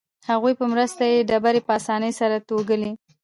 هغوی 0.29 0.53
په 0.59 0.65
مرسته 0.73 1.03
یې 1.11 1.27
ډبرې 1.29 1.61
په 1.67 1.71
اسانۍ 1.79 2.11
سره 2.19 2.37
توږلې. 2.47 2.91